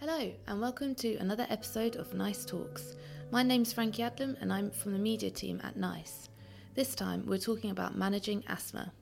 Hello, 0.00 0.32
and 0.46 0.62
welcome 0.62 0.94
to 0.94 1.16
another 1.16 1.46
episode 1.50 1.96
of 1.96 2.14
Nice 2.14 2.46
Talks. 2.46 2.94
My 3.30 3.42
name's 3.42 3.74
Frankie 3.74 4.00
Adlam, 4.00 4.34
and 4.40 4.50
I'm 4.50 4.70
from 4.70 4.94
the 4.94 4.98
media 4.98 5.28
team 5.28 5.60
at 5.62 5.76
NICE. 5.76 6.30
This 6.74 6.94
time, 6.94 7.26
we're 7.26 7.36
talking 7.36 7.70
about 7.70 7.98
managing 7.98 8.42
asthma. 8.48 8.94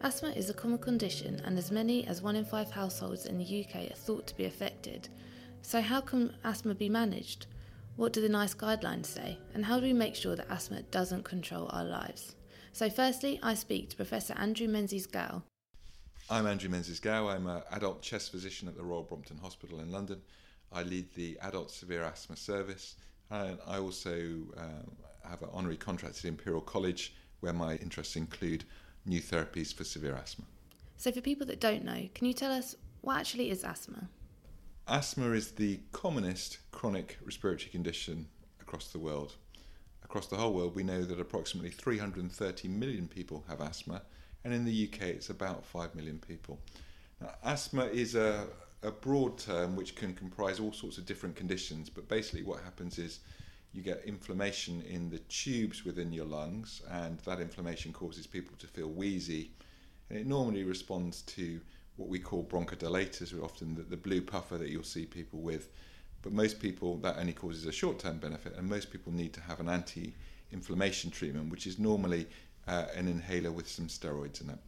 Asthma 0.00 0.28
is 0.28 0.48
a 0.48 0.54
common 0.54 0.78
condition, 0.78 1.42
and 1.44 1.58
as 1.58 1.72
many 1.72 2.06
as 2.06 2.22
one 2.22 2.36
in 2.36 2.44
five 2.44 2.70
households 2.70 3.26
in 3.26 3.36
the 3.36 3.64
UK 3.64 3.90
are 3.90 3.94
thought 3.94 4.28
to 4.28 4.36
be 4.36 4.44
affected. 4.44 5.08
So, 5.60 5.80
how 5.80 6.00
can 6.00 6.36
asthma 6.44 6.76
be 6.76 6.88
managed? 6.88 7.46
What 7.96 8.12
do 8.12 8.20
the 8.20 8.28
NICE 8.28 8.54
guidelines 8.54 9.06
say? 9.06 9.38
And 9.54 9.64
how 9.64 9.80
do 9.80 9.86
we 9.86 9.92
make 9.92 10.14
sure 10.14 10.36
that 10.36 10.46
asthma 10.48 10.82
doesn't 10.82 11.24
control 11.24 11.68
our 11.72 11.84
lives? 11.84 12.36
So, 12.72 12.88
firstly, 12.88 13.40
I 13.42 13.54
speak 13.54 13.90
to 13.90 13.96
Professor 13.96 14.34
Andrew 14.38 14.68
Menzies 14.68 15.08
Gow. 15.08 15.42
I'm 16.30 16.46
Andrew 16.46 16.70
Menzies 16.70 17.00
Gow. 17.00 17.28
I'm 17.28 17.46
an 17.46 17.62
adult 17.72 18.00
chest 18.00 18.30
physician 18.30 18.68
at 18.68 18.76
the 18.76 18.82
Royal 18.82 19.02
Brompton 19.02 19.38
Hospital 19.38 19.80
in 19.80 19.90
London. 19.90 20.22
I 20.72 20.84
lead 20.84 21.12
the 21.14 21.36
adult 21.42 21.70
severe 21.70 22.04
asthma 22.04 22.36
service, 22.36 22.96
and 23.30 23.58
I 23.66 23.78
also 23.78 24.14
um, 24.56 24.92
have 25.28 25.42
an 25.42 25.48
honorary 25.52 25.76
contract 25.76 26.18
at 26.18 26.24
Imperial 26.24 26.62
College 26.62 27.14
where 27.40 27.52
my 27.52 27.74
interests 27.76 28.16
include 28.16 28.64
new 29.04 29.20
therapies 29.20 29.74
for 29.74 29.84
severe 29.84 30.14
asthma. 30.14 30.44
So, 30.96 31.10
for 31.10 31.20
people 31.20 31.46
that 31.48 31.60
don't 31.60 31.84
know, 31.84 32.08
can 32.14 32.26
you 32.26 32.32
tell 32.32 32.52
us 32.52 32.76
what 33.00 33.18
actually 33.18 33.50
is 33.50 33.64
asthma? 33.64 34.08
Asthma 34.86 35.32
is 35.32 35.50
the 35.52 35.80
commonest 35.90 36.58
chronic 36.70 37.18
respiratory 37.24 37.70
condition 37.70 38.28
across 38.60 38.88
the 38.88 38.98
world. 38.98 39.34
Across 40.04 40.28
the 40.28 40.36
whole 40.36 40.54
world, 40.54 40.76
we 40.76 40.84
know 40.84 41.02
that 41.02 41.20
approximately 41.20 41.70
330 41.70 42.68
million 42.68 43.08
people 43.08 43.44
have 43.48 43.60
asthma, 43.60 44.02
and 44.44 44.52
in 44.52 44.64
the 44.64 44.88
UK, 44.90 45.02
it's 45.02 45.30
about 45.30 45.64
5 45.64 45.94
million 45.94 46.18
people. 46.18 46.58
Now, 47.20 47.30
asthma 47.44 47.84
is 47.86 48.14
a, 48.14 48.46
a 48.82 48.90
broad 48.90 49.38
term 49.38 49.76
which 49.76 49.94
can 49.94 50.14
comprise 50.14 50.58
all 50.58 50.72
sorts 50.72 50.98
of 50.98 51.06
different 51.06 51.36
conditions, 51.36 51.88
but 51.88 52.08
basically, 52.08 52.42
what 52.42 52.60
happens 52.62 52.98
is 52.98 53.20
you 53.72 53.82
get 53.82 54.02
inflammation 54.04 54.82
in 54.82 55.08
the 55.08 55.18
tubes 55.18 55.84
within 55.84 56.12
your 56.12 56.26
lungs, 56.26 56.82
and 56.90 57.18
that 57.20 57.40
inflammation 57.40 57.92
causes 57.92 58.26
people 58.26 58.56
to 58.58 58.66
feel 58.66 58.88
wheezy. 58.88 59.52
And 60.10 60.18
it 60.18 60.26
normally 60.26 60.64
responds 60.64 61.22
to 61.22 61.60
what 61.96 62.08
we 62.08 62.18
call 62.18 62.44
bronchodilators, 62.44 63.38
or 63.38 63.44
often 63.44 63.74
the, 63.74 63.82
the 63.82 63.96
blue 63.96 64.20
puffer 64.20 64.58
that 64.58 64.68
you'll 64.68 64.82
see 64.82 65.06
people 65.06 65.40
with. 65.40 65.70
But 66.22 66.32
most 66.32 66.60
people, 66.60 66.98
that 66.98 67.18
only 67.18 67.32
causes 67.32 67.66
a 67.66 67.72
short 67.72 67.98
term 67.98 68.18
benefit, 68.18 68.56
and 68.56 68.68
most 68.68 68.90
people 68.90 69.12
need 69.12 69.32
to 69.34 69.40
have 69.40 69.60
an 69.60 69.68
anti 69.68 70.14
inflammation 70.52 71.10
treatment, 71.10 71.50
which 71.50 71.66
is 71.66 71.78
normally 71.78 72.26
uh, 72.66 72.86
an 72.94 73.08
inhaler 73.08 73.50
with 73.50 73.68
some 73.68 73.86
steroids 73.86 74.40
in 74.42 74.50
it. 74.50 74.58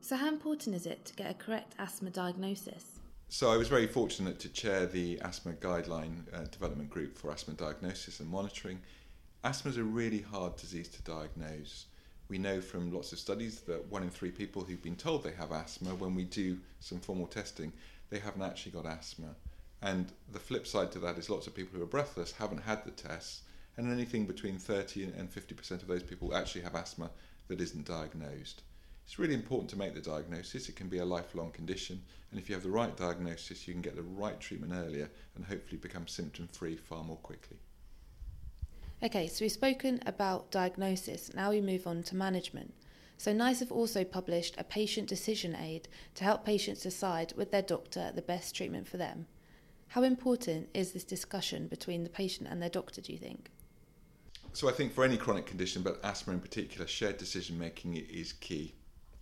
So, 0.00 0.16
how 0.16 0.28
important 0.28 0.74
is 0.74 0.86
it 0.86 1.04
to 1.06 1.14
get 1.14 1.30
a 1.30 1.34
correct 1.34 1.74
asthma 1.78 2.10
diagnosis? 2.10 2.98
So, 3.28 3.52
I 3.52 3.56
was 3.56 3.68
very 3.68 3.86
fortunate 3.86 4.38
to 4.40 4.48
chair 4.48 4.86
the 4.86 5.20
asthma 5.20 5.52
guideline 5.52 6.22
uh, 6.34 6.44
development 6.50 6.90
group 6.90 7.16
for 7.16 7.30
asthma 7.30 7.54
diagnosis 7.54 8.20
and 8.20 8.28
monitoring. 8.28 8.80
Asthma 9.44 9.70
is 9.70 9.76
a 9.76 9.84
really 9.84 10.20
hard 10.20 10.56
disease 10.56 10.88
to 10.88 11.02
diagnose. 11.02 11.86
We 12.28 12.38
know 12.38 12.60
from 12.60 12.92
lots 12.92 13.12
of 13.12 13.18
studies 13.18 13.60
that 13.62 13.86
one 13.90 14.02
in 14.02 14.10
three 14.10 14.30
people 14.30 14.62
who've 14.62 14.82
been 14.82 14.96
told 14.96 15.22
they 15.22 15.32
have 15.32 15.52
asthma, 15.52 15.94
when 15.94 16.14
we 16.14 16.24
do 16.24 16.58
some 16.80 16.98
formal 16.98 17.26
testing, 17.26 17.72
they 18.10 18.18
haven't 18.18 18.42
actually 18.42 18.72
got 18.72 18.86
asthma. 18.86 19.34
And 19.82 20.12
the 20.32 20.38
flip 20.38 20.66
side 20.66 20.92
to 20.92 20.98
that 21.00 21.18
is 21.18 21.28
lots 21.28 21.46
of 21.46 21.54
people 21.54 21.76
who 21.76 21.82
are 21.84 21.86
breathless 21.88 22.32
haven't 22.32 22.62
had 22.62 22.84
the 22.84 22.90
tests, 22.92 23.42
and 23.76 23.90
anything 23.90 24.26
between 24.26 24.58
30 24.58 25.04
and 25.16 25.32
50% 25.32 25.70
of 25.70 25.88
those 25.88 26.02
people 26.02 26.34
actually 26.34 26.62
have 26.62 26.74
asthma 26.74 27.10
that 27.48 27.60
isn't 27.60 27.86
diagnosed. 27.86 28.62
It's 29.04 29.18
really 29.18 29.34
important 29.34 29.68
to 29.70 29.78
make 29.78 29.94
the 29.94 30.00
diagnosis. 30.00 30.68
It 30.68 30.76
can 30.76 30.88
be 30.88 30.98
a 30.98 31.04
lifelong 31.04 31.50
condition, 31.50 32.02
and 32.30 32.40
if 32.40 32.48
you 32.48 32.54
have 32.54 32.62
the 32.62 32.70
right 32.70 32.96
diagnosis, 32.96 33.66
you 33.66 33.74
can 33.74 33.82
get 33.82 33.96
the 33.96 34.02
right 34.02 34.38
treatment 34.40 34.72
earlier 34.72 35.10
and 35.34 35.44
hopefully 35.44 35.76
become 35.76 36.06
symptom 36.06 36.48
free 36.48 36.76
far 36.76 37.04
more 37.04 37.16
quickly. 37.16 37.58
Okay, 39.02 39.26
so 39.26 39.44
we've 39.44 39.52
spoken 39.52 40.00
about 40.06 40.50
diagnosis. 40.52 41.34
Now 41.34 41.50
we 41.50 41.60
move 41.60 41.86
on 41.86 42.04
to 42.04 42.16
management. 42.16 42.72
So, 43.18 43.32
NICE 43.32 43.60
have 43.60 43.72
also 43.72 44.04
published 44.04 44.54
a 44.58 44.64
patient 44.64 45.08
decision 45.08 45.54
aid 45.54 45.88
to 46.14 46.24
help 46.24 46.44
patients 46.44 46.82
decide 46.82 47.32
with 47.36 47.50
their 47.50 47.62
doctor 47.62 48.12
the 48.14 48.22
best 48.22 48.54
treatment 48.54 48.88
for 48.88 48.96
them. 48.96 49.26
How 49.88 50.04
important 50.04 50.70
is 50.72 50.92
this 50.92 51.04
discussion 51.04 51.68
between 51.68 52.02
the 52.02 52.10
patient 52.10 52.48
and 52.50 52.62
their 52.62 52.70
doctor, 52.70 53.00
do 53.00 53.12
you 53.12 53.18
think? 53.18 53.50
So, 54.54 54.68
I 54.68 54.72
think 54.72 54.92
for 54.92 55.02
any 55.02 55.16
chronic 55.16 55.46
condition, 55.46 55.82
but 55.82 55.98
asthma 56.04 56.34
in 56.34 56.40
particular, 56.40 56.86
shared 56.86 57.16
decision 57.16 57.58
making 57.58 57.96
is 57.96 58.34
key. 58.34 58.74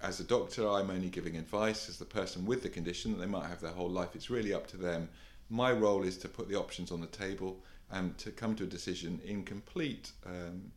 As 0.02 0.18
a 0.18 0.24
doctor, 0.24 0.68
I'm 0.68 0.90
only 0.90 1.08
giving 1.08 1.36
advice 1.36 1.88
as 1.88 1.98
the 1.98 2.04
person 2.04 2.46
with 2.46 2.64
the 2.64 2.68
condition 2.68 3.16
they 3.16 3.26
might 3.26 3.46
have 3.46 3.60
their 3.60 3.70
whole 3.70 3.88
life. 3.88 4.16
It's 4.16 4.28
really 4.28 4.52
up 4.52 4.66
to 4.68 4.76
them. 4.76 5.08
My 5.48 5.70
role 5.70 6.02
is 6.02 6.16
to 6.18 6.28
put 6.28 6.48
the 6.48 6.56
options 6.56 6.90
on 6.90 7.00
the 7.00 7.06
table 7.06 7.62
and 7.92 8.18
to 8.18 8.32
come 8.32 8.56
to 8.56 8.64
a 8.64 8.66
decision 8.66 9.20
in 9.24 9.44
complete 9.44 10.10
um, 10.26 10.72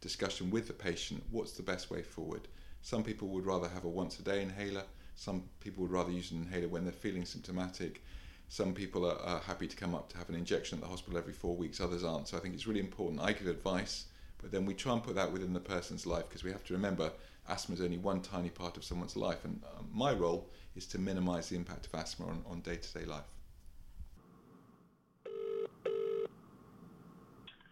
discussion 0.00 0.50
with 0.50 0.68
the 0.68 0.72
patient 0.72 1.24
what's 1.30 1.52
the 1.52 1.62
best 1.62 1.90
way 1.90 2.02
forward. 2.02 2.46
Some 2.82 3.02
people 3.02 3.28
would 3.28 3.44
rather 3.44 3.68
have 3.68 3.84
a 3.84 3.88
once 3.88 4.20
a 4.20 4.22
day 4.22 4.40
inhaler, 4.40 4.84
some 5.16 5.42
people 5.58 5.82
would 5.82 5.92
rather 5.92 6.12
use 6.12 6.30
an 6.30 6.42
inhaler 6.42 6.68
when 6.68 6.84
they're 6.84 6.92
feeling 6.92 7.24
symptomatic. 7.24 8.04
Some 8.48 8.72
people 8.74 9.04
are, 9.04 9.18
are 9.18 9.40
happy 9.40 9.66
to 9.66 9.76
come 9.76 9.94
up 9.94 10.08
to 10.10 10.18
have 10.18 10.28
an 10.28 10.34
injection 10.34 10.78
at 10.78 10.82
the 10.82 10.88
hospital 10.88 11.18
every 11.18 11.32
four 11.32 11.56
weeks, 11.56 11.80
others 11.80 12.04
aren't. 12.04 12.28
So 12.28 12.36
I 12.36 12.40
think 12.40 12.54
it's 12.54 12.66
really 12.66 12.80
important. 12.80 13.20
I 13.20 13.32
give 13.32 13.48
advice, 13.48 14.06
but 14.38 14.50
then 14.52 14.64
we 14.64 14.74
try 14.74 14.92
and 14.92 15.02
put 15.02 15.14
that 15.16 15.32
within 15.32 15.52
the 15.52 15.60
person's 15.60 16.06
life 16.06 16.28
because 16.28 16.44
we 16.44 16.52
have 16.52 16.64
to 16.64 16.72
remember 16.72 17.10
asthma 17.48 17.74
is 17.74 17.80
only 17.80 17.98
one 17.98 18.20
tiny 18.20 18.50
part 18.50 18.76
of 18.76 18.84
someone's 18.84 19.16
life, 19.16 19.44
and 19.44 19.60
uh, 19.64 19.82
my 19.92 20.12
role 20.12 20.50
is 20.74 20.86
to 20.86 20.98
minimize 20.98 21.48
the 21.48 21.56
impact 21.56 21.86
of 21.86 21.94
asthma 21.94 22.26
on 22.46 22.60
day 22.60 22.76
to 22.76 22.98
day 22.98 23.04
life. 23.04 23.24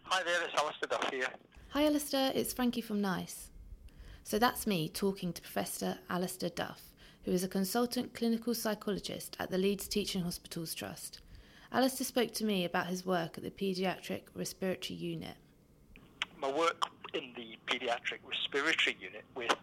Hi 0.03 0.23
there, 0.23 0.43
it's 0.43 0.53
Alistair 0.55 0.87
Duff 0.89 1.09
here. 1.11 1.27
Hi 1.69 1.85
Alistair, 1.85 2.31
it's 2.33 2.53
Frankie 2.53 2.81
from 2.81 3.01
NICE. 3.01 3.49
So 4.23 4.39
that's 4.39 4.65
me 4.65 4.89
talking 4.89 5.33
to 5.33 5.41
Professor 5.41 5.97
Alistair 6.09 6.49
Duff, 6.49 6.91
who 7.25 7.31
is 7.31 7.43
a 7.43 7.47
consultant 7.47 8.13
clinical 8.13 8.53
psychologist 8.53 9.35
at 9.39 9.49
the 9.49 9.57
Leeds 9.57 9.87
Teaching 9.87 10.21
Hospitals 10.21 10.75
Trust. 10.75 11.21
Alistair 11.71 12.05
spoke 12.05 12.31
to 12.33 12.45
me 12.45 12.65
about 12.65 12.85
his 12.85 13.03
work 13.03 13.37
at 13.37 13.43
the 13.43 13.49
Paediatric 13.49 14.21
Respiratory 14.35 14.95
Unit. 14.95 15.35
My 16.39 16.51
work 16.51 16.85
in 17.15 17.33
the 17.35 17.57
Paediatric 17.65 18.19
Respiratory 18.29 18.95
Unit 18.99 19.23
with 19.35 19.55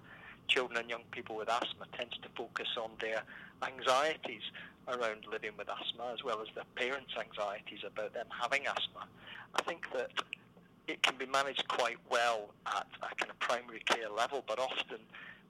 children 0.48 0.80
and 0.80 0.90
young 0.90 1.04
people 1.12 1.36
with 1.36 1.48
asthma 1.48 1.86
tends 1.96 2.18
to 2.18 2.28
focus 2.36 2.66
on 2.76 2.90
their 3.00 3.22
anxieties 3.64 4.42
around 4.88 5.24
living 5.30 5.52
with 5.56 5.68
asthma 5.68 6.12
as 6.12 6.24
well 6.24 6.40
as 6.42 6.48
their 6.56 6.64
parents' 6.74 7.14
anxieties 7.16 7.80
about 7.86 8.12
them 8.12 8.26
having 8.28 8.66
asthma. 8.66 9.06
I 9.54 9.62
think 9.62 9.86
that 9.94 10.10
it 10.88 11.00
can 11.04 11.16
be 11.16 11.26
managed 11.26 11.68
quite 11.68 11.98
well 12.10 12.50
at 12.66 12.88
a 13.02 13.14
kind 13.14 13.30
of 13.30 13.38
primary 13.38 13.82
care 13.86 14.10
level, 14.10 14.42
but 14.48 14.58
often 14.58 14.98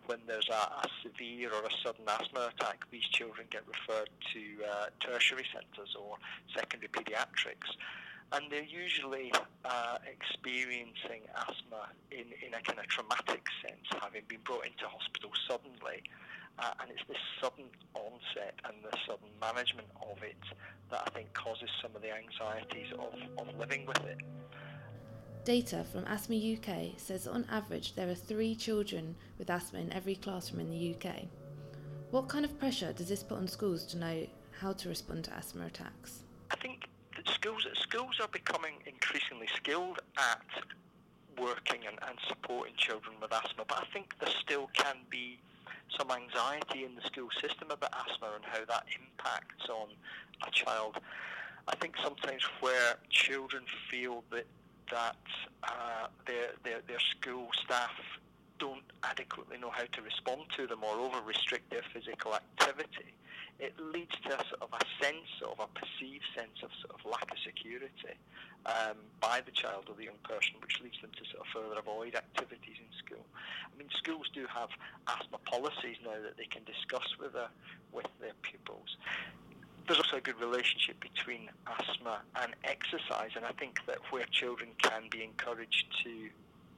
when 0.07 0.19
there's 0.27 0.49
a, 0.49 0.53
a 0.53 0.89
severe 1.03 1.51
or 1.53 1.65
a 1.65 1.73
sudden 1.85 2.05
asthma 2.07 2.51
attack, 2.55 2.85
these 2.91 3.05
children 3.05 3.47
get 3.51 3.63
referred 3.67 4.11
to 4.33 4.43
uh, 4.65 4.87
tertiary 5.01 5.45
centres 5.53 5.95
or 5.99 6.17
secondary 6.55 6.89
paediatrics. 6.89 7.77
And 8.33 8.51
they're 8.51 8.65
usually 8.65 9.31
uh, 9.65 9.99
experiencing 10.07 11.29
asthma 11.37 11.93
in, 12.11 12.33
in 12.47 12.55
a 12.55 12.61
kind 12.63 12.79
of 12.79 12.87
traumatic 12.89 13.45
sense, 13.61 13.87
having 14.01 14.23
been 14.27 14.41
brought 14.45 14.65
into 14.65 14.87
hospital 14.87 15.31
suddenly. 15.49 16.03
Uh, 16.59 16.71
and 16.81 16.91
it's 16.91 17.03
this 17.09 17.19
sudden 17.41 17.65
onset 17.95 18.55
and 18.65 18.77
the 18.83 18.97
sudden 19.07 19.29
management 19.41 19.89
of 20.01 20.23
it 20.23 20.37
that 20.91 21.03
I 21.07 21.11
think 21.11 21.33
causes 21.35 21.69
some 21.81 21.91
of 21.97 22.03
the 22.03 22.13
anxieties 22.13 22.93
of, 22.93 23.15
of 23.39 23.59
living 23.59 23.87
with 23.87 24.01
it. 24.05 24.19
Data 25.45 25.85
from 25.91 26.05
Asthma 26.05 26.37
UK 26.37 26.93
says 26.97 27.25
that 27.25 27.33
on 27.33 27.45
average 27.51 27.97
there 27.97 28.09
are 28.09 28.15
three 28.15 28.55
children 28.55 29.17
with 29.39 29.51
asthma 29.51 29.81
in 29.81 29.93
every 29.93 30.15
classroom 30.15 30.61
in 30.61 30.71
the 30.71 30.95
UK. 30.95 31.23
What 32.13 32.29
kind 32.29 32.45
of 32.45 32.57
pressure 32.61 32.93
does 32.93 33.09
this 33.09 33.25
put 33.25 33.39
on 33.39 33.49
schools 33.49 33.85
to 33.87 33.97
know 33.97 34.29
how 34.61 34.73
to 34.75 34.89
respond 34.89 35.25
to 35.25 35.35
asthma 35.35 35.67
attacks? 35.67 36.23
I 36.53 36.57
think 36.57 36.85
that 37.17 37.29
schools 37.29 37.67
schools 37.75 38.21
are 38.21 38.29
becoming 38.29 38.75
increasingly 38.87 39.49
skilled 39.57 39.99
at 40.17 40.47
working 41.37 41.89
and, 41.89 41.99
and 42.09 42.19
supporting 42.29 42.77
children 42.77 43.17
with 43.21 43.33
asthma, 43.33 43.65
but 43.67 43.79
I 43.79 43.87
think 43.93 44.15
there 44.21 44.33
still 44.41 44.71
can 44.75 44.99
be 45.11 45.41
some 45.99 46.13
anxiety 46.13 46.85
in 46.85 46.95
the 46.95 47.03
school 47.03 47.31
system 47.41 47.73
about 47.73 47.93
asthma 47.93 48.31
and 48.37 48.45
how 48.45 48.65
that 48.65 48.85
impacts 48.95 49.69
on 49.69 49.89
a 50.47 50.51
child. 50.53 50.99
I 51.67 51.75
think 51.75 51.97
sometimes 52.01 52.43
where 52.61 52.95
children 53.11 53.65
feel 53.91 54.23
that 54.31 54.47
that 54.91 55.17
uh, 55.63 56.07
their, 56.27 56.51
their, 56.65 56.81
their 56.87 57.01
school 57.01 57.49
staff 57.65 57.93
don't 58.59 58.85
adequately 59.03 59.59
know 59.59 59.71
how 59.71 59.85
to 59.93 60.03
respond 60.03 60.43
to 60.57 60.67
them 60.67 60.85
or 60.85 60.95
over 60.97 61.21
restrict 61.27 61.71
their 61.71 61.83
physical 61.93 62.35
activity, 62.35 63.15
it 63.59 63.75
leads 63.79 64.15
to 64.23 64.29
a 64.35 64.43
sort 64.49 64.63
of 64.63 64.71
a 64.75 64.85
sense 65.03 65.31
of 65.43 65.59
a 65.59 65.69
perceived 65.75 66.25
sense 66.37 66.63
of 66.63 66.71
sort 66.81 66.95
of 66.95 67.01
lack 67.11 67.31
of 67.31 67.39
security 67.45 68.19
um, 68.67 68.99
by 69.21 69.41
the 69.45 69.51
child 69.51 69.87
or 69.89 69.95
the 69.95 70.05
young 70.05 70.23
person, 70.23 70.55
which 70.63 70.81
leads 70.83 71.01
them 71.01 71.11
to 71.15 71.25
sort 71.31 71.43
of 71.43 71.49
further 71.51 71.79
avoid 71.79 72.15
activities 72.15 72.79
in 72.79 72.91
school. 72.99 73.25
I 73.67 73.79
mean, 73.79 73.89
schools 73.95 74.31
do 74.33 74.47
have 74.47 74.71
asthma 75.07 75.39
policies 75.45 75.99
now 76.03 76.19
that 76.23 76.37
they 76.37 76.47
can 76.47 76.63
discuss 76.65 77.07
with 77.19 77.35
their 77.35 77.51
with 77.93 78.11
their 78.21 78.35
pupils. 78.43 78.97
There's 79.87 79.99
also 79.99 80.17
a 80.19 80.21
good 80.21 80.41
relationship 80.41 81.01
between 81.01 81.51
asthma 81.67 82.23
and 82.41 82.55
exercise, 82.65 83.31
and 83.37 83.45
I 83.45 83.53
think 83.53 83.81
that 83.87 83.99
where 84.11 84.25
children 84.31 84.71
can 84.79 85.09
be 85.11 85.23
encouraged 85.23 85.87
to 86.05 86.31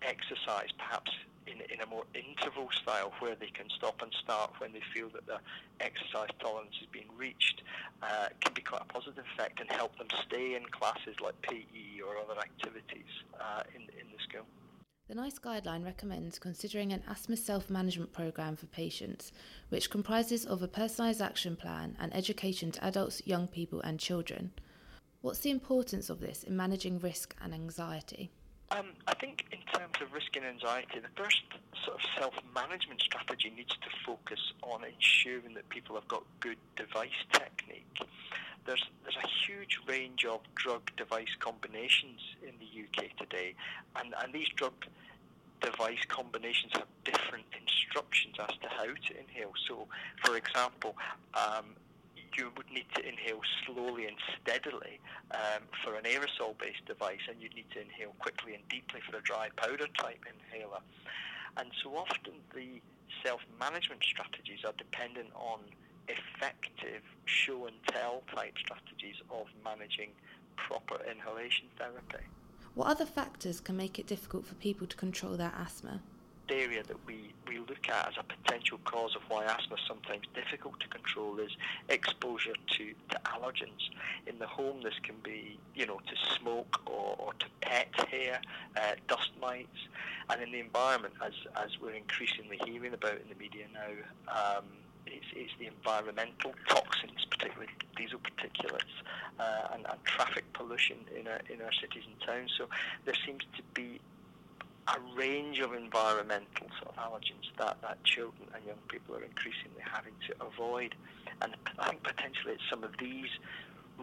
exercise, 0.02 0.70
perhaps 0.78 1.12
in, 1.46 1.60
in 1.72 1.80
a 1.82 1.86
more 1.86 2.04
interval 2.14 2.68
style 2.82 3.12
where 3.20 3.34
they 3.34 3.48
can 3.52 3.66
stop 3.76 4.00
and 4.02 4.12
start 4.22 4.52
when 4.58 4.72
they 4.72 4.82
feel 4.92 5.08
that 5.10 5.26
their 5.26 5.40
exercise 5.80 6.28
tolerance 6.40 6.74
is 6.80 6.88
being 6.92 7.08
reached, 7.16 7.62
uh, 8.02 8.28
can 8.40 8.54
be 8.54 8.62
quite 8.62 8.82
a 8.82 8.92
positive 8.92 9.24
effect 9.34 9.60
and 9.60 9.70
help 9.70 9.96
them 9.98 10.08
stay 10.26 10.54
in 10.54 10.64
classes 10.66 11.16
like 11.22 11.34
PE 11.42 12.00
or 12.00 12.16
other 12.16 12.40
activities 12.40 13.12
uh, 13.40 13.62
in, 13.74 13.82
in 13.82 14.08
the 14.12 14.22
school. 14.22 14.46
The 15.06 15.14
NICE 15.14 15.38
guideline 15.38 15.84
recommends 15.84 16.38
considering 16.38 16.90
an 16.90 17.02
asthma 17.06 17.36
self 17.36 17.68
management 17.68 18.14
programme 18.14 18.56
for 18.56 18.64
patients, 18.64 19.32
which 19.68 19.90
comprises 19.90 20.46
of 20.46 20.62
a 20.62 20.68
personalised 20.68 21.20
action 21.20 21.56
plan 21.56 21.94
and 22.00 22.14
education 22.16 22.70
to 22.72 22.82
adults, 22.82 23.20
young 23.26 23.46
people, 23.46 23.82
and 23.82 24.00
children. 24.00 24.52
What's 25.20 25.40
the 25.40 25.50
importance 25.50 26.08
of 26.08 26.20
this 26.20 26.42
in 26.42 26.56
managing 26.56 27.00
risk 27.00 27.36
and 27.42 27.52
anxiety? 27.52 28.30
Um, 28.70 28.94
I 29.06 29.14
think 29.14 29.44
in 29.52 29.58
terms 29.78 29.92
of 30.00 30.10
risk 30.10 30.36
and 30.36 30.46
anxiety, 30.46 31.00
the 31.00 31.22
first 31.22 31.42
sort 31.84 32.00
of 32.00 32.06
self-management 32.18 33.02
strategy 33.02 33.52
needs 33.54 33.74
to 33.74 33.90
focus 34.06 34.40
on 34.62 34.84
ensuring 34.84 35.52
that 35.52 35.68
people 35.68 35.96
have 35.96 36.08
got 36.08 36.24
good 36.40 36.56
device 36.76 37.10
technique. 37.30 37.98
There's 38.64 38.82
there's 39.02 39.18
a 39.22 39.28
huge 39.46 39.80
range 39.86 40.24
of 40.24 40.40
drug 40.54 40.90
device 40.96 41.36
combinations 41.40 42.20
in 42.42 42.54
the 42.58 42.84
UK 42.84 43.14
today, 43.18 43.54
and, 43.96 44.14
and 44.23 44.32
these 44.32 44.49
drug 44.56 44.75
device 45.61 46.05
combinations 46.08 46.73
have 46.75 46.87
different 47.05 47.44
instructions 47.61 48.37
as 48.38 48.55
to 48.61 48.69
how 48.69 48.85
to 48.85 49.19
inhale. 49.19 49.52
So, 49.67 49.87
for 50.23 50.37
example, 50.37 50.96
um, 51.35 51.76
you 52.37 52.50
would 52.56 52.70
need 52.70 52.87
to 52.94 53.06
inhale 53.06 53.41
slowly 53.64 54.06
and 54.06 54.17
steadily 54.41 55.00
um, 55.31 55.62
for 55.82 55.94
an 55.94 56.05
aerosol-based 56.05 56.85
device, 56.87 57.20
and 57.29 57.41
you'd 57.41 57.55
need 57.55 57.70
to 57.73 57.81
inhale 57.81 58.14
quickly 58.19 58.55
and 58.55 58.69
deeply 58.69 59.00
for 59.08 59.17
a 59.17 59.23
dry 59.23 59.49
powder 59.56 59.87
type 59.99 60.25
inhaler. 60.26 60.81
And 61.56 61.70
so 61.82 61.97
often 61.97 62.35
the 62.55 62.81
self-management 63.25 64.02
strategies 64.02 64.64
are 64.67 64.75
dependent 64.76 65.29
on 65.35 65.61
effective 66.08 67.02
show 67.25 67.67
and 67.67 67.76
tell 67.87 68.23
type 68.35 68.55
strategies 68.58 69.17
of 69.31 69.47
managing 69.64 70.11
proper 70.56 70.99
inhalation 71.11 71.67
therapy. 71.79 72.25
What 72.75 72.88
other 72.88 73.06
factors 73.06 73.61
can 73.61 73.76
make 73.76 74.00
it 74.00 74.06
difficult 74.06 74.44
for 74.47 74.55
people 74.56 74.87
to 74.88 74.97
control 74.97 75.37
their 75.37 75.53
asthma? 75.56 76.00
The 76.49 76.56
area 76.56 76.82
that 76.82 76.97
we, 77.06 77.32
we 77.47 77.59
look 77.59 77.88
at 77.88 78.09
as 78.09 78.15
a 78.19 78.25
potential 78.25 78.79
cause 78.85 79.15
of 79.15 79.23
why 79.29 79.44
asthma 79.44 79.76
is 79.76 79.82
sometimes 79.87 80.26
difficult 80.35 80.81
to 80.81 80.88
control 80.88 81.38
is 81.38 81.53
exposure 81.88 82.55
to, 82.73 82.93
to 83.11 83.21
allergens. 83.26 83.91
In 84.26 84.41
the 84.41 84.47
home, 84.47 84.82
this 84.82 84.94
can 85.05 85.15
be, 85.23 85.56
you 85.75 85.87
know, 85.87 86.00
to 86.00 86.37
smoke 86.38 86.81
or, 86.87 87.15
or 87.19 87.32
to 87.35 87.47
pet 87.61 87.88
hair, 88.11 88.41
uh, 88.76 88.94
dust 89.06 89.31
mites, 89.41 89.88
and 90.29 90.43
in 90.43 90.50
the 90.50 90.61
environment, 90.61 91.15
as, 91.25 91.32
as 91.56 91.71
we're 91.81 91.94
increasingly 91.94 92.59
hearing 92.65 92.93
about 92.93 93.15
in 93.15 93.29
the 93.29 93.37
media 93.37 93.67
now, 93.73 94.59
um, 94.59 94.65
it's, 95.06 95.26
it's 95.34 95.52
the 95.58 95.66
environmental 95.66 96.54
toxins, 96.68 97.26
particularly 97.30 97.70
diesel 97.96 98.18
particulates, 98.18 98.94
uh, 99.38 99.74
and, 99.74 99.86
and 99.88 100.04
traffic 100.04 100.44
pollution 100.52 100.96
in 101.18 101.26
our, 101.26 101.40
in 101.48 101.62
our 101.62 101.72
cities 101.72 102.04
and 102.06 102.20
towns. 102.20 102.52
So 102.56 102.68
there 103.04 103.14
seems 103.26 103.42
to 103.56 103.62
be 103.74 104.00
a 104.88 104.96
range 105.16 105.60
of 105.60 105.72
environmental 105.72 106.66
sort 106.82 106.94
of 106.94 106.96
allergens 106.96 107.48
that, 107.58 107.80
that 107.82 108.02
children 108.04 108.48
and 108.54 108.64
young 108.66 108.82
people 108.88 109.16
are 109.16 109.22
increasingly 109.22 109.82
having 109.82 110.12
to 110.28 110.34
avoid. 110.44 110.94
And 111.40 111.56
I 111.78 111.88
think 111.88 112.02
potentially 112.02 112.54
it's 112.54 112.68
some 112.68 112.84
of 112.84 112.92
these 112.98 113.30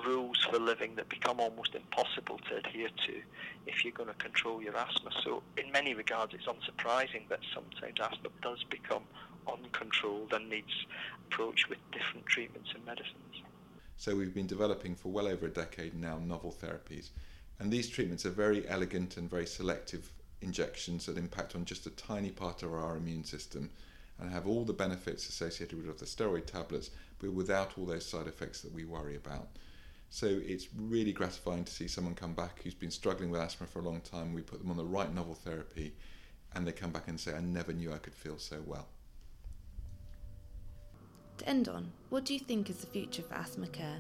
rules 0.06 0.38
for 0.50 0.58
living 0.58 0.96
that 0.96 1.10
become 1.10 1.40
almost 1.40 1.76
impossible 1.76 2.40
to 2.50 2.58
adhere 2.58 2.90
to 3.08 3.14
if 3.68 3.84
you're 3.84 3.94
going 3.94 4.10
to 4.10 4.16
control 4.16 4.62
your 4.62 4.76
asthma. 4.76 5.12
So 5.24 5.44
in 5.58 5.72
many 5.72 5.94
regards 5.94 6.34
it's 6.34 6.46
unsurprising 6.46 7.28
that 7.30 7.40
sometimes 7.54 8.00
asthma 8.00 8.30
does 8.42 8.64
become 8.70 9.04
uncontrolled 9.48 10.34
and 10.34 10.50
needs 10.50 10.86
approach 11.28 11.70
with 11.70 11.80
different 11.92 12.26
treatments 12.26 12.70
and 12.76 12.86
medicines. 12.86 13.44
So 13.98 14.16
we've 14.16 14.34
been 14.34 14.48
developing 14.48 14.96
for 14.96 15.10
well 15.10 15.28
over 15.28 15.46
a 15.46 15.52
decade 15.52 15.94
now 15.94 16.18
novel 16.18 16.56
therapies. 16.60 17.10
And 17.60 17.72
these 17.72 17.90
treatments 17.90 18.26
are 18.26 18.32
very 18.32 18.68
elegant 18.68 19.18
and 19.18 19.30
very 19.30 19.46
selective 19.46 20.12
injections 20.42 21.06
that 21.06 21.18
impact 21.18 21.56
on 21.56 21.66
just 21.66 21.86
a 21.86 21.92
tiny 21.92 22.32
part 22.32 22.64
of 22.64 22.74
our 22.74 22.98
immune 22.98 23.24
system 23.24 23.70
and 24.20 24.32
have 24.32 24.48
all 24.48 24.64
the 24.66 24.74
benefits 24.74 25.30
associated 25.30 25.86
with 25.86 26.00
the 26.00 26.06
steroid 26.06 26.46
tablets, 26.46 26.92
but 27.20 27.32
without 27.32 27.78
all 27.78 27.86
those 27.86 28.06
side 28.06 28.28
effects 28.28 28.62
that 28.62 28.74
we 28.74 28.86
worry 28.86 29.16
about. 29.16 29.50
So 30.10 30.28
it's 30.28 30.68
really 30.76 31.14
gratifying 31.14 31.64
to 31.64 31.72
see 31.72 31.88
someone 31.88 32.16
come 32.16 32.34
back 32.34 32.62
who's 32.62 32.74
been 32.74 32.92
struggling 32.92 33.30
with 33.30 33.42
asthma 33.42 33.68
for 33.68 33.80
a 33.80 33.84
long 33.84 34.02
time. 34.02 34.34
We 34.34 34.42
put 34.42 34.60
them 34.60 34.70
on 34.70 34.78
the 34.78 34.84
right 34.84 35.14
novel 35.14 35.36
therapy, 35.36 35.94
and 36.54 36.68
they 36.68 36.72
come 36.72 36.92
back 36.92 37.08
and 37.08 37.20
say, 37.20 37.34
I 37.34 37.40
never 37.40 37.72
knew 37.72 37.94
I 37.94 37.98
could 37.98 38.14
feel 38.14 38.38
so 38.38 38.58
well. 38.66 38.88
To 41.42 41.50
end 41.50 41.70
on, 41.70 41.92
what 42.10 42.24
do 42.24 42.36
you 42.36 42.40
think 42.40 42.70
is 42.70 42.78
the 42.78 42.86
future 42.86 43.24
for 43.24 43.34
asthma 43.34 43.66
care? 43.66 44.00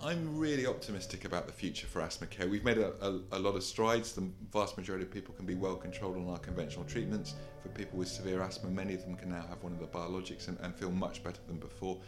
I'm 0.00 0.38
really 0.38 0.64
optimistic 0.64 1.24
about 1.24 1.48
the 1.48 1.52
future 1.52 1.88
for 1.88 2.00
asthma 2.02 2.28
care. 2.28 2.46
We've 2.46 2.62
made 2.62 2.78
a, 2.78 2.92
a, 3.04 3.20
a, 3.32 3.38
lot 3.40 3.56
of 3.56 3.64
strides. 3.64 4.12
The 4.12 4.30
vast 4.52 4.76
majority 4.76 5.04
of 5.04 5.10
people 5.10 5.34
can 5.34 5.44
be 5.44 5.56
well 5.56 5.74
controlled 5.74 6.16
on 6.18 6.28
our 6.28 6.38
conventional 6.38 6.84
treatments. 6.84 7.34
For 7.64 7.68
people 7.70 7.98
with 7.98 8.06
severe 8.06 8.42
asthma, 8.42 8.70
many 8.70 8.94
of 8.94 9.02
them 9.02 9.16
can 9.16 9.30
now 9.30 9.44
have 9.48 9.60
one 9.64 9.72
of 9.72 9.80
the 9.80 9.88
biologics 9.88 10.46
and, 10.46 10.56
and 10.60 10.72
feel 10.72 10.92
much 10.92 11.24
better 11.24 11.40
than 11.48 11.56
before. 11.56 11.98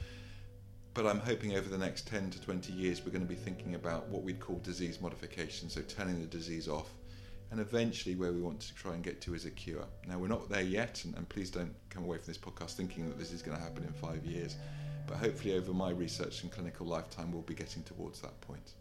But 0.95 1.09
I'm 1.09 1.19
hoping 1.19 1.57
over 1.57 1.69
the 1.69 1.77
next 1.77 2.07
10 2.07 2.31
to 2.31 2.41
20 2.41 2.73
years, 2.75 3.05
we're 3.05 3.11
going 3.11 3.27
to 3.27 3.29
be 3.29 3.35
thinking 3.35 3.75
about 3.75 4.07
what 4.09 4.23
we'd 4.23 4.39
call 4.39 4.61
disease 4.63 5.01
modification, 5.01 5.69
so 5.69 5.81
turning 5.81 6.21
the 6.21 6.29
disease 6.29 6.69
off. 6.69 6.91
And 7.53 7.61
eventually, 7.61 8.17
where 8.17 8.33
we 8.33 8.41
want 8.41 8.61
to 8.61 8.75
try 8.75 8.95
and 8.95 9.05
get 9.05 9.21
to 9.21 9.35
is 9.35 9.45
a 9.45 9.51
cure. 9.51 9.85
Now, 10.09 10.19
we're 10.19 10.27
not 10.27 10.49
there 10.49 10.63
yet, 10.63 11.05
and, 11.05 11.15
and 11.17 11.29
please 11.29 11.51
don't 11.51 11.75
come 11.91 12.03
away 12.03 12.17
from 12.17 12.27
this 12.27 12.39
podcast 12.39 12.73
thinking 12.73 13.09
that 13.09 13.19
this 13.19 13.31
is 13.31 13.43
going 13.43 13.57
to 13.57 13.63
happen 13.63 13.85
in 13.85 13.93
five 13.93 14.25
years 14.25 14.57
but 15.07 15.17
hopefully 15.17 15.55
over 15.55 15.73
my 15.73 15.91
research 15.91 16.43
and 16.43 16.53
clinical 16.53 16.87
lifetime 16.87 17.33
we'll 17.33 17.43
be 17.43 17.55
getting 17.55 17.83
towards 17.83 18.21
that 18.21 18.41
point. 18.41 18.75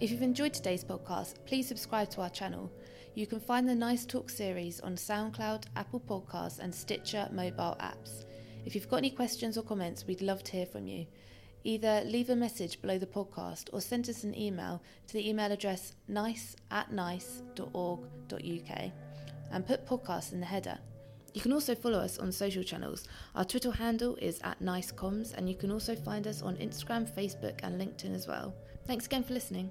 If 0.00 0.10
you've 0.10 0.22
enjoyed 0.22 0.54
today's 0.54 0.82
podcast, 0.82 1.34
please 1.44 1.68
subscribe 1.68 2.08
to 2.10 2.22
our 2.22 2.30
channel. 2.30 2.72
You 3.14 3.26
can 3.26 3.38
find 3.38 3.68
the 3.68 3.74
Nice 3.74 4.06
Talk 4.06 4.30
series 4.30 4.80
on 4.80 4.94
SoundCloud, 4.96 5.64
Apple 5.76 6.00
Podcasts, 6.00 6.58
and 6.58 6.74
Stitcher 6.74 7.28
mobile 7.30 7.76
apps. 7.80 8.24
If 8.64 8.74
you've 8.74 8.88
got 8.88 8.96
any 8.96 9.10
questions 9.10 9.58
or 9.58 9.62
comments, 9.62 10.06
we'd 10.06 10.22
love 10.22 10.42
to 10.44 10.52
hear 10.52 10.64
from 10.64 10.86
you. 10.86 11.06
Either 11.64 12.02
leave 12.06 12.30
a 12.30 12.36
message 12.36 12.80
below 12.80 12.98
the 12.98 13.06
podcast 13.06 13.68
or 13.72 13.80
send 13.80 14.08
us 14.08 14.24
an 14.24 14.38
email 14.38 14.82
to 15.06 15.14
the 15.14 15.28
email 15.28 15.52
address 15.52 15.94
nice 16.08 16.56
at 16.70 16.90
nice.org.uk 16.92 18.00
and 19.52 19.66
put 19.66 19.86
podcast 19.86 20.32
in 20.32 20.40
the 20.40 20.46
header. 20.46 20.78
You 21.34 21.40
can 21.40 21.52
also 21.52 21.74
follow 21.74 21.98
us 21.98 22.18
on 22.18 22.32
social 22.32 22.62
channels. 22.62 23.06
Our 23.34 23.44
Twitter 23.44 23.70
handle 23.70 24.16
is 24.16 24.40
at 24.42 24.60
NICEComms, 24.60 25.34
and 25.34 25.48
you 25.48 25.54
can 25.54 25.70
also 25.70 25.94
find 25.94 26.26
us 26.26 26.42
on 26.42 26.56
Instagram, 26.56 27.08
Facebook, 27.08 27.60
and 27.62 27.80
LinkedIn 27.80 28.14
as 28.14 28.26
well. 28.26 28.54
Thanks 28.86 29.06
again 29.06 29.22
for 29.22 29.34
listening. 29.34 29.70